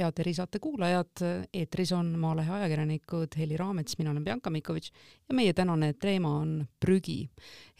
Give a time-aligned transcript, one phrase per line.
[0.00, 1.22] head erisaate kuulajad,
[1.54, 4.92] eetris on Maalehe ajakirjanikud Heli Raamets, mina olen Bianca Mikovitš
[5.28, 7.20] ja meie tänane teema on prügi.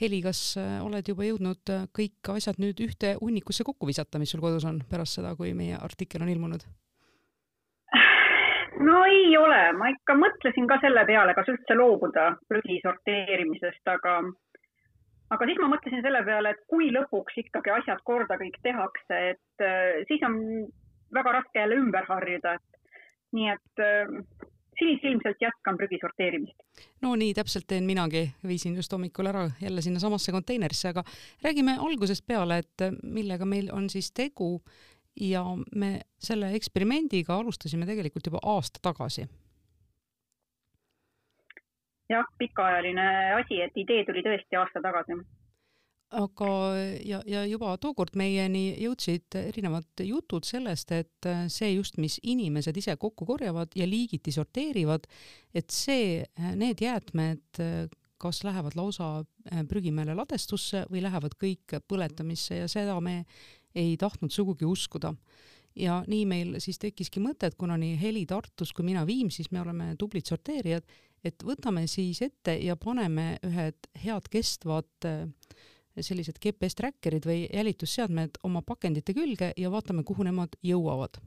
[0.00, 4.32] Heli, kas äh, oled juba jõudnud äh, kõik asjad nüüd ühte hunnikusse kokku visata, mis
[4.34, 6.66] sul kodus on pärast seda, kui meie artikkel on ilmunud?
[8.80, 14.20] no ei ole, ma ikka mõtlesin ka selle peale, kas üldse loobuda prügi sorteerimisest, aga
[15.34, 19.64] aga siis ma mõtlesin selle peale, et kui lõpuks ikkagi asjad korda kõik tehakse, et
[19.64, 20.38] äh, siis on
[21.14, 22.96] väga raske jälle ümber harjuda, et
[23.36, 24.14] nii et äh,
[24.78, 26.56] siis ilmselt jätkan prügi sorteerimist.
[27.02, 31.04] no nii täpselt teen minagi, viisin just hommikul ära jälle sinnasamasse konteinerisse, aga
[31.44, 34.56] räägime algusest peale, et millega meil on siis tegu
[35.20, 35.44] ja
[35.76, 39.26] me selle eksperimendiga alustasime tegelikult juba aasta tagasi
[42.10, 43.06] jah, pikaajaline
[43.40, 45.18] asi, et idee tuli tõesti aasta tagasi.
[46.10, 46.50] Aga,
[47.06, 52.96] ja, ja juba tookord meieni jõudsid erinevad jutud sellest, et see just, mis inimesed ise
[53.00, 55.06] kokku korjavad ja liigiti sorteerivad,
[55.54, 56.24] et see,
[56.58, 57.62] need jäätmed
[58.20, 59.22] kas lähevad lausa
[59.68, 63.22] prügimäele ladestusse või lähevad kõik põletamisse ja seda me
[63.74, 65.14] ei tahtnud sugugi uskuda.
[65.78, 69.62] Ja nii meil siis tekkiski mõte, et kuna nii Heli Tartus kui mina Viimsis, me
[69.62, 70.84] oleme tublid sorteerijad,
[71.24, 75.28] et võtame siis ette ja paneme ühed head kestvad äh,
[75.98, 81.20] sellised GPS tracker'id või jälitusseadmed oma pakendite külge ja vaatame, kuhu nemad jõuavad.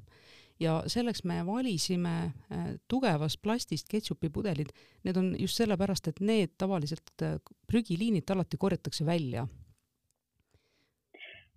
[0.59, 4.69] ja selleks me valisime äh, tugevast plastist ketšupi pudelid,
[5.03, 9.47] need on just sellepärast, et need tavaliselt äh, prügiliinilt alati korjatakse välja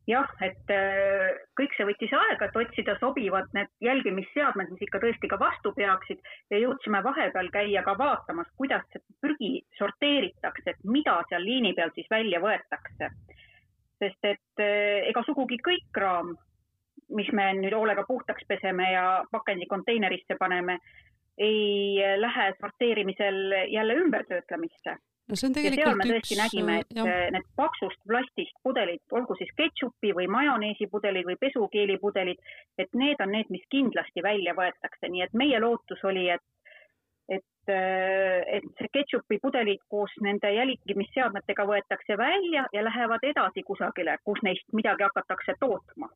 [0.06, 5.30] jah, et äh, kõik see võttis aega, et otsida sobivad need jälgimisseadmed, mis ikka tõesti
[5.30, 8.86] ka vastu peaksid ja jõudsime vahepeal käia ka vaatamas, kuidas
[9.22, 13.10] prügi sorteeritakse, et mida seal liini peal siis välja võetakse.
[13.96, 16.36] sest et äh, ega sugugi kõik kraam,
[17.16, 20.78] mis me nüüd hoolega puhtaks peseme ja pakendikonteinerisse paneme,
[21.38, 24.96] ei lähe sorteerimisel jälle ümbertöötlemisse
[25.28, 27.12] no see on tegelikult ja seal me tõesti üks, nägime, et jah.
[27.34, 33.50] need paksust plastist pudelid, olgu siis ketšupi või majoneesipudelid või pesukeelipudelid, et need on need,
[33.54, 36.44] mis kindlasti välja võetakse, nii et meie lootus oli, et
[37.26, 44.38] et, et see ketšupi pudelid koos nende jälgimisseadmetega võetakse välja ja lähevad edasi kusagile, kus
[44.46, 46.06] neist midagi hakatakse tootma.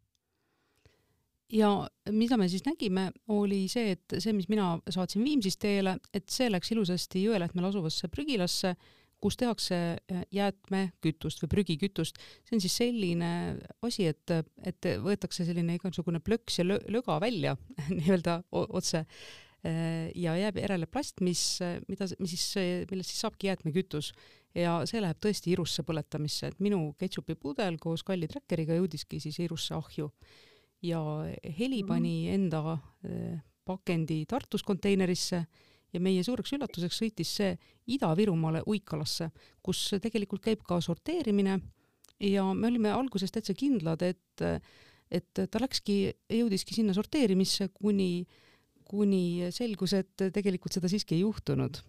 [1.51, 6.31] Ja mida me siis nägime, oli see, et see, mis mina saatsin Viimsist teele, et
[6.31, 8.77] see läks ilusasti Jõelähtmel asuvasse prügilasse
[9.21, 12.19] kus tehakse äh, jäätmekütust või prügikütust.
[12.47, 13.31] see on siis selline
[13.83, 14.35] asi, et,
[14.67, 17.57] et võetakse selline igasugune plöks ja löga välja
[17.99, 24.15] nii-öelda otse äh, ja jääb järele plast, mis, mida, mis siis, millest siis saabki jäätmekütus
[24.57, 29.39] ja see läheb tõesti irusse põletamisse, et minu ketšupi pudel koos kalli trackeriga jõudiski siis
[29.43, 30.11] irusse ahju.
[30.83, 31.01] ja
[31.59, 32.35] Heli pani mhm.
[32.35, 35.45] enda äh, pakendi Tartus konteinerisse
[35.93, 37.55] ja meie suureks üllatuseks sõitis see
[37.95, 39.31] Ida-Virumaale Uikalasse,
[39.63, 41.59] kus tegelikult käib ka sorteerimine.
[42.21, 44.43] Ja me olime alguses täitsa kindlad, et,
[45.11, 48.27] et ta läkski, jõudiski sinna sorteerimisse, kuni,
[48.85, 51.81] kuni selgus, et tegelikult seda siiski ei juhtunud.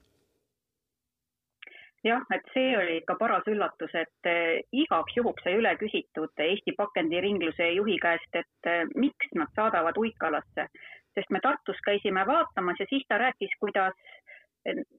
[2.02, 6.74] Jah, et see oli ikka paras üllatus, et eh, igaks juhuks sai üle küsitud Eesti
[6.74, 10.66] pakendiringluse juhi käest, et eh, miks nad saadavad Uikalasse
[11.16, 13.96] sest me Tartus käisime vaatamas ja siis ta rääkis, kuidas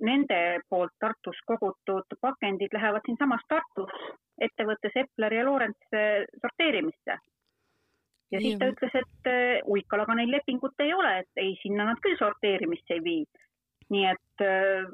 [0.01, 3.93] nende poolt Tartus kogutud pakendid lähevad siinsamas Tartus
[4.41, 5.95] ettevõttes Epler ja Lorents
[6.41, 7.19] sorteerimisse.
[8.33, 12.01] ja siis ta ütles, et äh, Uikalaga neil lepingut ei ole, et ei, sinna nad
[12.03, 13.25] küll sorteerimisse ei vii.
[13.93, 14.89] nii et äh,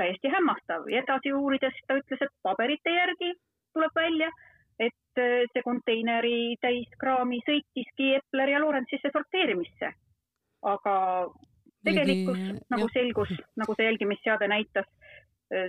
[0.00, 3.34] täiesti hämmastav ja edasi uurides ta ütles, et paberite järgi
[3.74, 4.30] tuleb välja,
[4.80, 9.94] et äh, see konteineri täis kraami sõitiski Epler ja Lorentsisse sorteerimisse
[10.62, 10.94] aga
[11.84, 12.40] tegelikkus,
[12.70, 12.94] nagu jah.
[12.94, 14.88] selgus, nagu see jälgimisseade näitas,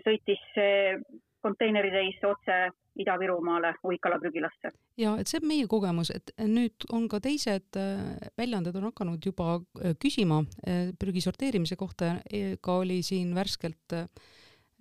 [0.05, 0.97] sõitis see
[1.41, 2.57] konteinerireis otse
[2.99, 4.71] Ida-Virumaale Uikala prügilasse.
[4.97, 8.03] ja et see on meie kogemus, et nüüd on ka teised äh,
[8.37, 12.17] väljaanded on hakanud juba äh, küsima äh, prügi sorteerimise kohta,
[12.61, 13.95] ka oli siin värskelt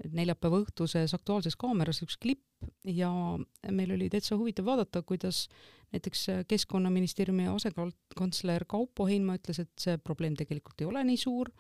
[0.09, 3.11] neljapäeva õhtuses Aktuaalses Kaameras üks klipp ja
[3.71, 5.47] meil oli täitsa huvitav vaadata, kuidas
[5.93, 11.51] näiteks Keskkonnaministeeriumi asekantsler Kaupo Heinma ütles, et see probleem tegelikult ei ole nii suur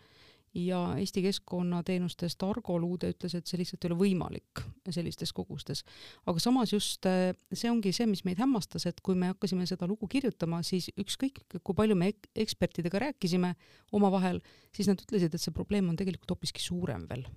[0.54, 5.84] ja Eesti Keskkonnateenustest Argo Luude ütles, et see lihtsalt ei ole võimalik sellistes kogustes.
[6.26, 7.06] aga samas just
[7.52, 11.44] see ongi see, mis meid hämmastas, et kui me hakkasime seda lugu kirjutama, siis ükskõik,
[11.62, 13.54] kui palju me ekspertidega rääkisime
[13.92, 14.42] omavahel,
[14.74, 17.28] siis nad ütlesid, et see probleem on tegelikult hoopiski suurem veel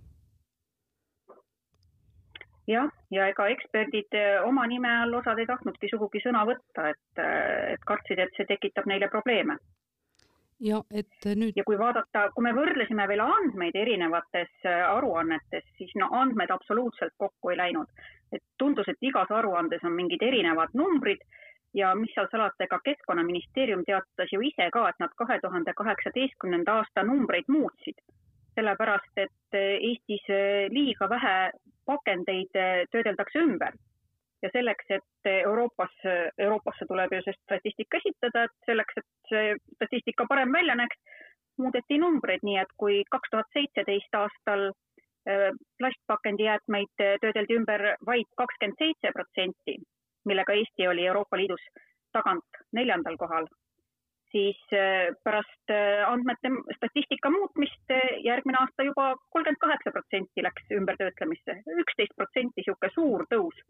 [2.67, 7.21] jah, ja ega eksperdid eh, oma nime all osad ei tahtnudki sugugi sõna võtta, et,
[7.21, 9.57] eh, et kartsid, et see tekitab neile probleeme.
[10.63, 11.53] ja et nüüd.
[11.55, 17.49] ja kui vaadata, kui me võrdlesime veel andmeid erinevates aruannetes, siis no andmed absoluutselt kokku
[17.49, 17.87] ei läinud.
[18.31, 21.21] et tundus, et igas aruandes on mingid erinevad numbrid
[21.73, 26.79] ja mis seal salata, ega Keskkonnaministeerium teatas ju ise ka, et nad kahe tuhande kaheksateistkümnenda
[26.79, 27.97] aasta numbreid muutsid.
[28.55, 31.51] Sellepärast, et äh, Eestis äh, liiga vähe
[31.85, 32.53] pakendeid
[32.91, 33.75] töödeldakse ümber.
[34.43, 35.91] Ja selleks, et Euroopas,
[36.37, 40.99] Euroopasse tuleb ju see statistika esitada, et selleks, et see statistika parem välja näeks,
[41.59, 44.71] muudeti numbreid, nii et kui kaks tuhat seitseteist aastal
[45.79, 49.77] plastpakendijäätmeid töödeldi ümber vaid kakskümmend seitse protsenti,
[50.27, 51.63] millega Eesti oli Euroopa Liidus
[52.11, 53.47] tagant neljandal kohal,
[54.33, 57.93] siis äh, pärast äh, andmete statistika muutmist
[58.25, 63.61] järgmine aasta juba kolmkümmend kaheksa protsenti läks ümbertöötlemisse, üksteist protsenti niisugune suur tõus.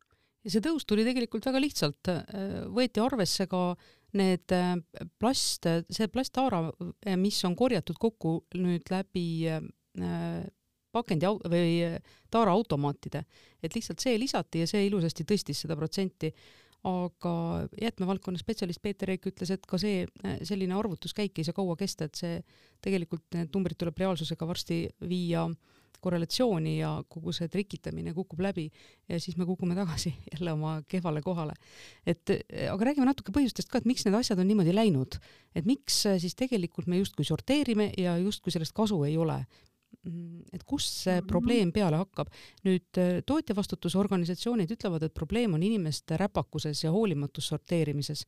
[0.44, 2.10] Ja see tõus tuli tegelikult väga lihtsalt,
[2.75, 3.62] võeti arvesse ka
[4.19, 4.51] need
[5.19, 6.65] plast, see plasttaara,
[7.07, 9.45] äh, mis on korjatud kokku nüüd läbi
[10.94, 11.98] pakendi või
[12.33, 13.24] taaraautomaatide,
[13.63, 16.30] et lihtsalt see lisati ja see ilusasti tõstis seda protsenti.
[16.83, 17.33] Aga
[17.81, 20.03] jäätmevaldkonna spetsialist Peeter Eik ütles, et ka see,
[20.44, 22.41] selline arvutuskäik ei saa kaua kesta, et see
[22.83, 28.68] tegelikult need numbrid tuleb reaalsusega varsti viia äh, korrelatsiooni ja kogu see trikitamine kukub läbi
[29.09, 31.53] ja siis me kukume tagasi jälle oma kehvale kohale.
[32.06, 32.35] et
[32.71, 35.19] aga räägime natuke põhjustest ka, et miks need asjad on niimoodi läinud,
[35.56, 39.44] et miks siis tegelikult me justkui sorteerime ja justkui sellest kasu ei ole
[40.54, 41.28] et kust see mhm.
[41.28, 42.31] probleem peale hakkab.
[42.66, 48.25] nüüd tootjavastutusorganisatsioonid ütlevad, et probleem on inimeste räpakuses ja hoolimatus sorteerimises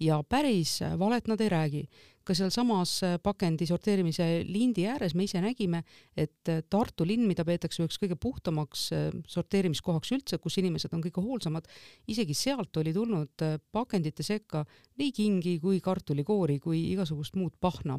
[0.00, 1.86] ja päris valet nad ei räägi
[2.24, 5.82] ka sealsamas äh, pakendi sorteerimise lindi ääres me ise nägime,
[6.16, 11.04] et äh, Tartu linn, mida peetakse üheks kõige puhtamaks äh, sorteerimiskohaks üldse, kus inimesed on
[11.04, 11.68] kõige hoolsamad,
[12.08, 14.64] isegi sealt oli tulnud pakendite sekka
[15.00, 17.98] nii kingi kui kartulikoori kui igasugust muud pahna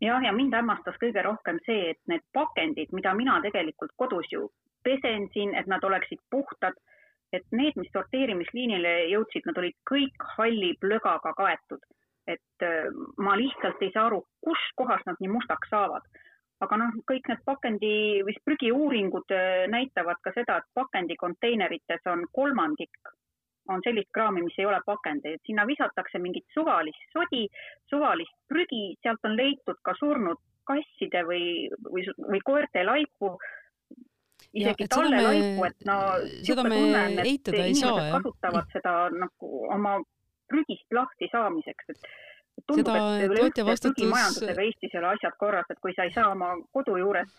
[0.00, 4.50] jah, ja mind hämmastas kõige rohkem see, et need pakendid, mida mina tegelikult kodus ju
[4.84, 6.76] pesen siin, et nad oleksid puhtad,
[7.34, 11.82] et need, mis sorteerimisliinile jõudsid, nad olid kõik halli plögaga kaetud
[12.26, 12.90] et äh,
[13.22, 16.06] ma lihtsalt ei saa aru, kuskohast nad nii mustaks saavad.
[16.64, 22.96] aga noh, kõik need pakendi või prügiuuringud äh, näitavad ka seda, et pakendikonteinerites on kolmandik
[23.68, 27.46] on sellist kraami, mis ei ole pakend, et sinna visatakse mingit suvalist sodi,
[27.90, 33.36] suvalist prügi, sealt on leitud ka surnud kasside või, või, või koerte laipu
[34.56, 35.96] isegi tallelaipu, et no
[36.46, 36.78] seda me
[37.24, 38.14] eitada ei saa, jah.
[38.16, 39.96] kasutavad seda nagu oma
[40.50, 42.08] prügist lahti saamiseks, et
[42.70, 43.98] tundub, et üleüldse vastutus...
[43.98, 47.30] prügimajandusega Eestis ei ole asjad korras, et kui sa ei saa oma kodu juures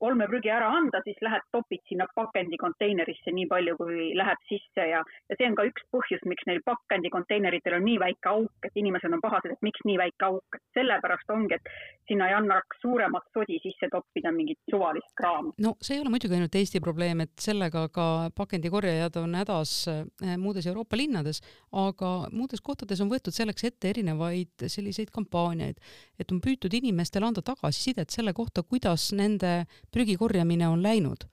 [0.00, 5.38] olmeprügi ära anda, siis lähed topid sinna pakendikonteinerisse nii palju, kui läheb sisse ja, ja
[5.38, 9.22] see on ka üks põhjus, miks neil pakendikonteineritel on nii väike auk, et inimesed on
[9.24, 11.72] pahased, et miks nii väike auk, et sellepärast ongi, et
[12.08, 15.54] sinna ei annaks suuremat sodi sisse toppida mingit suvalist kraami.
[15.62, 18.06] no see ei ole muidugi ainult Eesti probleem, et sellega ka
[18.36, 21.42] pakendikorjajad on hädas eh, muudes Euroopa linnades,
[21.72, 25.80] aga muudes kohtades on võetud selleks ette erinevaid selliseid kampaaniaid,
[26.20, 29.64] et on püütud inimestele anda tagasisidet selle kohta, kuidas nende
[29.96, 31.24] prügi korjamine on läinud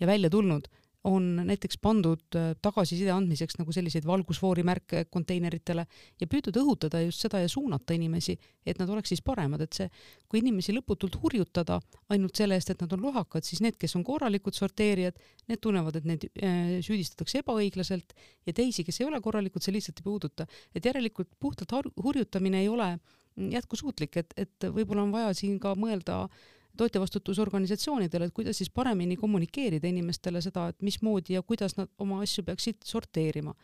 [0.00, 0.68] ja välja tulnud,
[1.04, 5.82] on näiteks pandud äh, tagasiside andmiseks nagu selliseid valgusfoorimärke konteineritele
[6.20, 9.88] ja püütud õhutada just seda ja suunata inimesi, et nad oleks siis paremad, et see,
[10.30, 11.80] kui inimesi lõputult hurjutada
[12.14, 15.18] ainult selle eest, et nad on lohakad, siis need, kes on korralikud sorteerijad,
[15.50, 18.14] need tunnevad, et neid äh, süüdistatakse ebaõiglaselt
[18.46, 20.46] ja teisi, kes ei ole korralikud, see lihtsalt ei puuduta.
[20.74, 22.94] et järelikult puhtalt hurjutamine ei ole
[23.58, 29.16] jätkusuutlik, et, et võib-olla on vaja siin ka mõelda äh, tootjavastutusorganisatsioonidele, et kuidas siis paremini
[29.20, 33.54] kommunikeerida inimestele seda, et mismoodi ja kuidas nad oma asju peaksid sorteerima.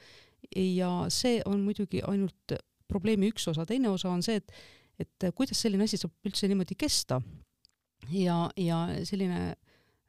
[0.54, 2.54] ja see on muidugi ainult
[2.88, 4.52] probleemi üks osa, teine osa on see, et,
[5.00, 7.20] et kuidas selline asi saab üldse niimoodi kesta.
[8.12, 9.40] ja, ja selline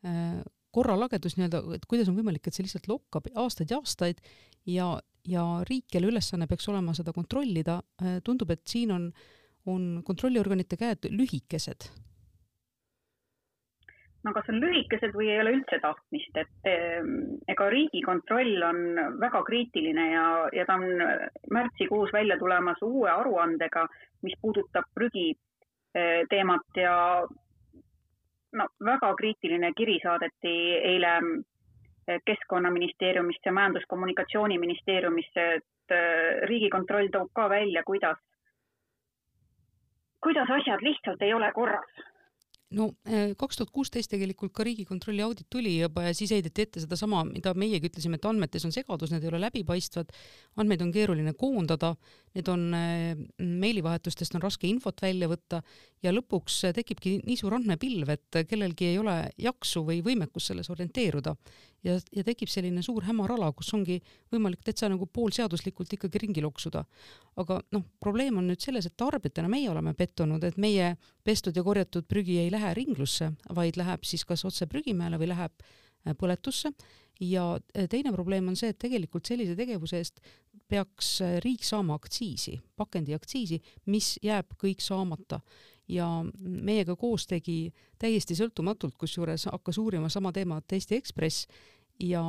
[0.06, 0.42] äh,
[0.72, 4.22] korralagedus nii-öelda, et kuidas on võimalik, et see lihtsalt lokkab aastaid ja aastaid
[4.70, 4.92] ja,
[5.28, 9.10] ja riik, kelle ülesanne peaks olema seda kontrollida, äh, tundub, et siin on,
[9.66, 11.90] on kontrolliorganite käed lühikesed
[14.24, 17.12] no kas on lühikesed või ei ole üldse tahtmist, et ehm,
[17.52, 18.82] ega Riigikontroll on
[19.22, 21.04] väga kriitiline ja, ja ta on
[21.56, 23.86] märtsikuus välja tulemas uue aruandega,
[24.28, 26.96] mis puudutab prügi eh, teemat ja
[28.60, 30.56] no väga kriitiline kiri saadeti
[30.92, 38.20] eile eh, Keskkonnaministeeriumisse, Majandus-Kommunikatsiooniministeeriumisse, et eh, Riigikontroll toob ka välja, kuidas,
[40.20, 42.08] kuidas asjad lihtsalt ei ole korras
[42.78, 46.84] no äh, kaks tuhat kuusteist tegelikult ka Riigikontrolli audit tuli juba ja siis heideti ette
[46.84, 50.14] sedasama, mida meiegi ütlesime, et andmetes on segadus, need ei ole läbipaistvad,
[50.62, 51.96] andmeid on keeruline koondada,
[52.38, 55.64] need on, äh, meilivahetustest on raske infot välja võtta
[56.04, 61.36] ja lõpuks tekibki nii suur andmepilv, et kellelgi ei ole jaksu või võimekust selles orienteeruda.
[61.84, 66.42] ja, ja tekib selline suur hämar ala, kus ongi võimalik täitsa nagu poolseaduslikult ikkagi ringi
[66.44, 66.84] loksuda.
[67.36, 71.64] aga noh, probleem on nüüd selles, et tarbijatena meie oleme pettunud, et meie pestud ja
[71.64, 76.72] korjatud prügi ei lähe ringlusse, vaid läheb siis kas otse prügimäele või läheb äh, põletusse
[77.20, 80.22] ja äh, teine probleem on see, et tegelikult sellise tegevuse eest
[80.70, 83.62] peaks äh, riik saama aktsiisi, pakendiaktsiisi,
[83.92, 85.42] mis jääb kõik saamata
[85.90, 86.08] ja
[86.40, 91.48] meiega koos tegi täiesti sõltumatult, kusjuures hakkas uurima sama teemat Eesti Ekspress
[92.00, 92.22] ja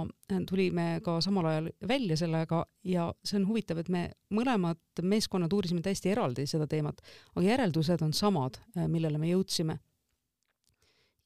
[0.48, 5.82] tulime ka samal ajal välja sellega ja see on huvitav, et me mõlemad meeskonnad uurisime
[5.84, 7.00] täiesti eraldi seda teemat,
[7.36, 8.58] aga järeldused on samad,
[8.88, 9.78] millele me jõudsime.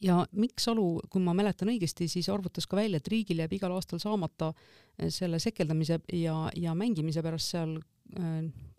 [0.03, 3.75] Ja Mikk Salu, kui ma mäletan õigesti, siis arvutas ka välja, et riigil jääb igal
[3.77, 4.53] aastal saamata
[5.09, 7.79] selle sekeldamise ja, ja mängimise pärast seal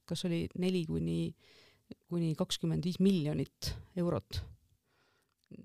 [0.06, 1.34] kas oli neli kuni,
[2.10, 4.42] kuni kakskümmend viis miljonit eurot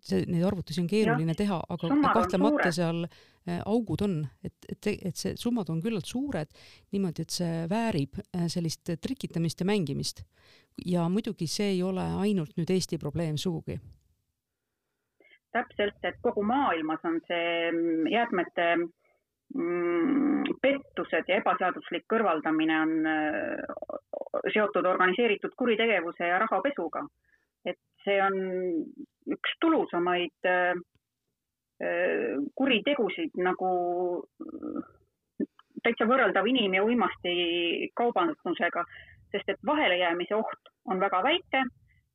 [0.04, 4.90] see, neid arvutusi on keeruline ja, teha, aga kahtlemata seal äh, augud on, et, et,
[5.10, 6.52] et see summad on küllalt suured
[6.94, 8.20] niimoodi, et see väärib
[8.52, 10.24] sellist trikitamist ja mängimist.
[10.86, 13.78] ja muidugi see ei ole ainult nüüd Eesti probleem sugugi.
[15.52, 22.92] Täpselt, et kogu maailmas on see mm, jäätmete mm, pettused ja ebaseaduslik kõrvaldamine on
[24.54, 27.06] seotud organiseeritud kuritegevuse ja rahapesuga.
[27.64, 28.34] et see on
[29.34, 30.48] üks tulusamaid
[32.54, 33.68] kuritegusid nagu
[34.20, 34.88] äh,
[35.84, 38.84] täitsa võrreldav inim- ja uimastikaubandusega,
[39.32, 41.64] sest et vahelejäämise oht on väga väike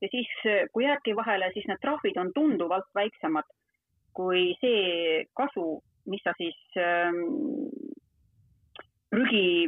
[0.05, 0.31] ja siis,
[0.73, 3.47] kui jääbki vahele, siis need trahvid on tunduvalt väiksemad
[4.15, 7.17] kui see kasu, mis sa siis ähm,
[9.11, 9.65] prügi,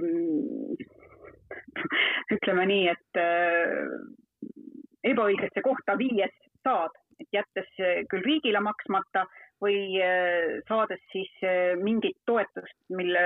[2.37, 3.97] ütleme nii, et äh,
[5.11, 9.25] ebaõigesse kohta viies saad et jättes eh, küll riigile maksmata
[9.63, 11.31] või eh, saades siis
[11.81, 13.23] mingit toetust, mille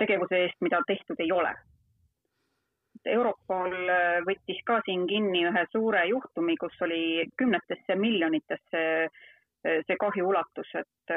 [0.00, 1.52] tegevuse eest, mida tehtud ei ole.
[3.10, 3.74] Europol
[4.26, 8.84] võttis ka siin kinni ühe suure juhtumi, kus oli kümnetesse miljonitesse
[9.64, 11.12] see kahju ulatus, et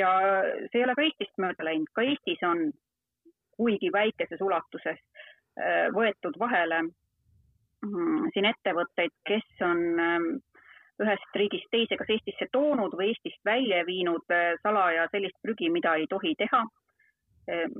[0.00, 0.10] ja
[0.70, 2.70] see ei ole ka Eestist mööda läinud, ka Eestis on
[3.56, 5.00] kuigi väikeses ulatuses
[5.94, 6.80] võetud vahele
[7.84, 10.28] Mm, siin ettevõtteid, kes on ähm,
[11.02, 15.96] ühest riigist teise, kas Eestisse toonud või Eestist välja viinud äh, salaja sellist prügi, mida
[16.00, 16.83] ei tohi teha, äh,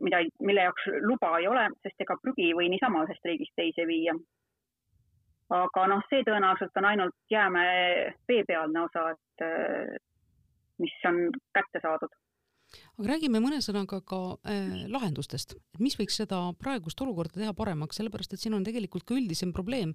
[0.00, 3.86] mida, mille jaoks luba ei ole, sest ega prügi ei või niisama ühest riigist teise
[3.88, 4.16] viia.
[5.54, 9.96] aga noh, see tõenäoliselt on ainult jäämäe veepealne osa, et äh,
[10.82, 12.12] mis on kätte saadud
[12.98, 18.00] aga räägime mõne sõnaga ka äh, lahendustest, et mis võiks seda praegust olukorda teha paremaks,
[18.00, 19.94] sellepärast et siin on tegelikult ka üldisem probleem.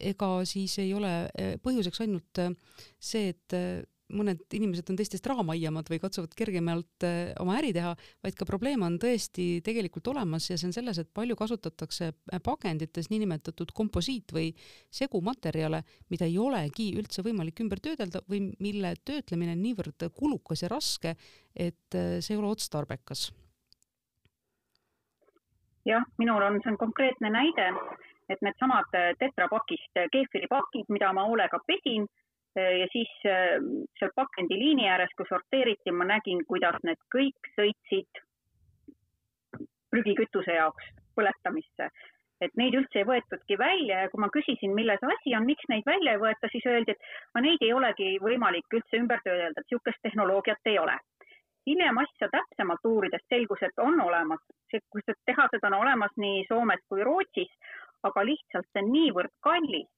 [0.00, 1.28] ega siis ei ole
[1.64, 2.40] põhjuseks ainult
[2.98, 3.54] see, et
[4.14, 7.92] mõned inimesed on teistest rahamaiamad või katsuvad kergemalt äh, oma äri teha,
[8.24, 12.42] vaid ka probleem on tõesti tegelikult olemas ja see on selles, et palju kasutatakse äh,
[12.44, 14.52] pakendites niinimetatud komposiit või
[14.94, 15.82] segumaterjale,
[16.12, 21.16] mida ei olegi üldse võimalik ümber töödelda või mille töötlemine on niivõrd kulukas ja raske,
[21.54, 23.30] et äh, see ei ole otstarbekas.
[25.86, 27.66] jah, minul on, see on konkreetne näide,
[28.30, 32.08] et needsamad tetrapakist keefiripakid, mida ma hoolega pesin
[32.60, 33.56] ja siis äh,
[33.98, 38.22] seal pakendiliini ääres, kus sorteeriti, ma nägin, kuidas need kõik sõitsid
[39.90, 41.90] prügikütuse jaoks põletamisse.
[42.44, 45.86] et neid üldse ei võetudki välja ja kui ma küsisin, milles asi on, miks neid
[45.88, 50.02] välja ei võeta, siis öeldi, et neid ei olegi võimalik üldse ümber töödelda, et niisugust
[50.04, 50.98] tehnoloogiat ei ole.
[51.66, 54.42] hiljem asja täpsemalt uurides selgus, et on olemas,
[55.26, 57.52] tehased on olemas nii Soomes kui Rootsis,
[58.02, 59.88] aga lihtsalt see on niivõrd kallis,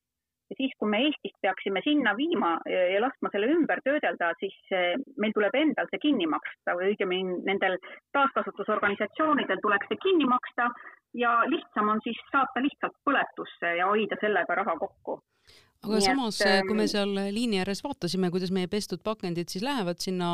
[0.50, 4.94] ja siis, kui me Eestist peaksime sinna viima ja laskma selle ümber töödelda, siis eh,
[5.20, 7.78] meil tuleb endal see kinni maksta või õigemini nendel
[8.16, 10.70] taaskasutusorganisatsioonidel tuleks see kinni maksta
[11.18, 15.20] ja lihtsam on siis saata lihtsalt põletusse ja hoida sellega raha kokku.
[15.78, 19.52] Aga Nii samas, et, kui me ehm, seal liini ääres vaatasime, kuidas meie pestud pakendid
[19.52, 20.30] siis lähevad sinna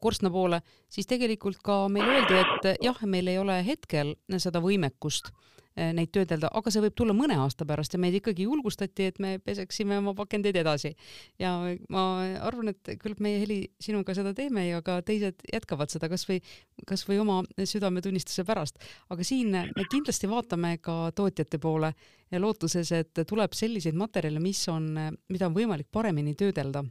[0.00, 5.32] korstna poole, siis tegelikult ka meile öeldi, et jah, meil ei ole hetkel seda võimekust.
[5.32, 9.18] eh, neid töödelda, aga see võib tulla mõne aasta pärast ja meid ikkagi julgustati, et
[9.20, 10.94] me peseksime oma pakendeid edasi.
[11.38, 11.52] ja
[11.92, 12.04] ma
[12.46, 16.40] arvan, et küllap meie Heli sinuga seda teeme ja ka teised jätkavad seda kasvõi,
[16.88, 18.80] kasvõi oma südametunnistuse pärast.
[19.10, 21.92] aga siin me kindlasti vaatame ka tootjate poole
[22.32, 24.88] lootuses, et tuleb selliseid materjale, mis on,
[25.28, 26.84] mida on võimalik paremini töödelda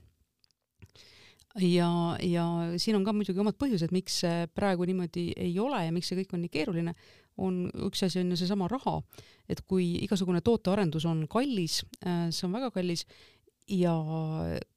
[1.62, 1.89] ja,
[2.21, 2.45] ja
[2.77, 6.19] siin on ka muidugi omad põhjused, miks see praegu niimoodi ei ole ja miks see
[6.21, 6.95] kõik on nii keeruline,
[7.41, 8.97] on üks asi on ju seesama raha,
[9.51, 13.05] et kui igasugune tootearendus on kallis, äh, see on väga kallis
[13.71, 13.93] ja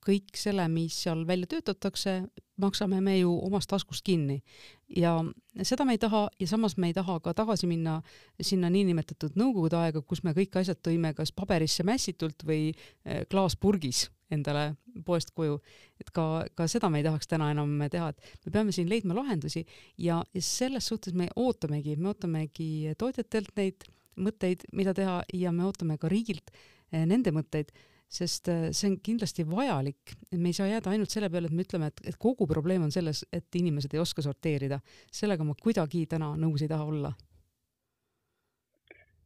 [0.04, 2.22] kõik selle, mis seal välja töötatakse,
[2.60, 4.40] maksame me ju omast taskust kinni.
[4.88, 5.18] ja
[5.62, 8.00] seda me ei taha ja samas me ei taha ka tagasi minna
[8.40, 14.08] sinna niinimetatud nõukogude aega, kus me kõik asjad tõime kas paberisse mässitult või äh, klaaspurgis
[14.34, 15.58] endale poest koju.
[16.00, 19.16] et ka, ka seda me ei tahaks täna enam teha, et me peame siin leidma
[19.18, 19.64] lahendusi
[19.98, 23.86] ja, ja selles suhtes me ootamegi, me ootamegi tootjatelt neid
[24.18, 27.70] mõtteid, mida teha ja me ootame ka riigilt eh, nende mõtteid,
[28.08, 31.66] sest eh, see on kindlasti vajalik, me ei saa jääda ainult selle peale, et me
[31.66, 34.80] ütleme, et, et kogu probleem on selles, et inimesed ei oska sorteerida.
[35.12, 37.14] sellega ma kuidagi täna nõus ei taha olla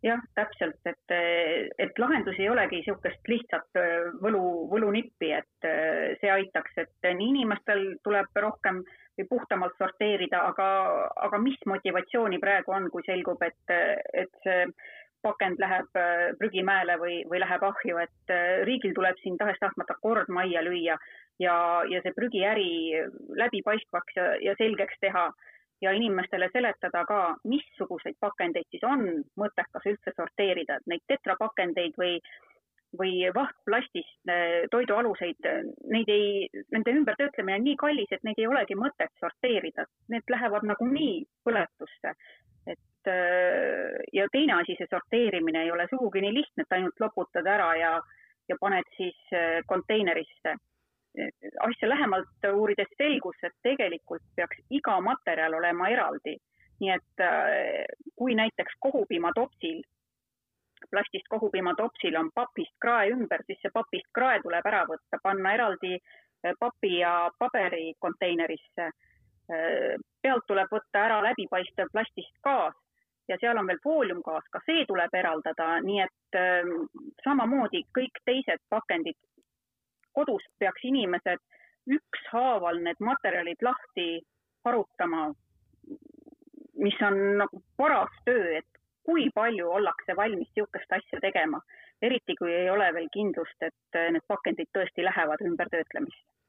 [0.03, 1.15] jah, täpselt, et,
[1.79, 4.43] et lahendus ei olegi niisugust lihtsat äh, võlu,
[4.73, 8.83] võlunippi, et äh, see aitaks, et nii inimestel tuleb rohkem
[9.19, 10.67] või puhtamalt sorteerida, aga,
[11.29, 13.77] aga mis motivatsiooni praegu on, kui selgub, et,
[14.25, 14.67] et see
[15.23, 20.65] pakend läheb äh, prügimäele või, või läheb ahju, et riigil tuleb siin tahes-tahtmata kord majja
[20.67, 20.99] lüüa
[21.39, 21.57] ja,
[21.89, 22.73] ja see prügiäri
[23.39, 25.29] läbipaistvaks ja, ja selgeks teha
[25.83, 29.05] ja inimestele seletada ka, missuguseid pakendeid siis on
[29.41, 32.15] mõttekas üldse sorteerida, et neid tetrapakendeid või,
[32.99, 35.51] või vahtplastist äh, toidualuseid,
[35.95, 40.67] neid ei, nende ümbertöötlemine on nii kallis, et neid ei olegi mõtet sorteerida, need lähevad
[40.71, 42.17] nagunii põletusse.
[42.67, 47.47] et äh, ja teine asi, see sorteerimine ei ole sugugi nii lihtne, et ainult loputad
[47.47, 47.97] ära ja,
[48.49, 49.19] ja paned siis
[49.67, 50.55] konteinerisse
[51.61, 56.37] asja lähemalt uurides selgus, et tegelikult peaks iga materjal olema eraldi.
[56.83, 57.85] nii et äh,
[58.19, 59.83] kui näiteks kohupiimatopsil,
[60.91, 65.93] plastist kohupiimatopsil on papist krae ümber, siis see papist krae tuleb ära võtta, panna eraldi
[65.95, 68.91] äh, papi ja paberi konteinerisse.
[70.23, 72.75] Pealt tuleb võtta ära läbipaistev plastist gaas
[73.29, 76.39] ja seal on veel fooliumgaas, ka see tuleb eraldada, nii et
[77.25, 79.19] samamoodi kõik teised pakendid
[80.13, 81.41] kodus peaks inimesed
[81.99, 84.09] ükshaaval need materjalid lahti
[84.65, 85.33] harutama,
[86.85, 91.61] mis on nagu paras töö, et kui palju ollakse valmis niisugust asja tegema,
[92.03, 96.42] eriti kui ei ole veel kindlust, et need pakendid tõesti lähevad ümbertöötlemisse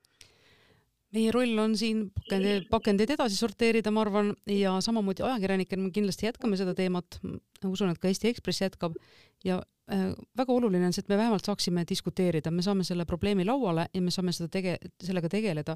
[1.13, 6.30] meie roll on siin pakendeid, pakendeid edasi sorteerida, ma arvan, ja samamoodi ajakirjanikena me kindlasti
[6.30, 7.19] jätkame seda teemat.
[7.63, 8.97] usun, et ka Eesti Ekspress jätkab
[9.45, 13.43] ja Äh, väga oluline on see, et me vähemalt saaksime diskuteerida, me saame selle probleemi
[13.43, 15.76] lauale ja me saame seda tege-, sellega tegeleda.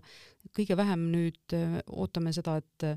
[0.56, 2.91] kõige vähem nüüd äh, ootame seda, et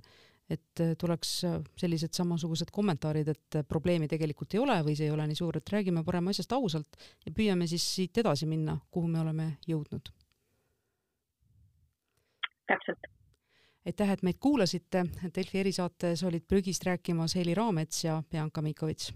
[0.51, 1.45] et tuleks
[1.79, 5.71] sellised samasugused kommentaarid, et probleemi tegelikult ei ole või see ei ole nii suur, et
[5.71, 10.11] räägime parem asjast ausalt ja püüame siis siit edasi minna, kuhu me oleme jõudnud.
[12.71, 13.11] Täpselt.
[13.87, 15.05] aitäh, et meid kuulasite,
[15.37, 19.13] Delfi erisaates olid prügist rääkimas Heli Raamets ja Bianca Mikovits